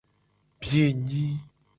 Biye 0.61 0.87
nyi. 1.03 1.27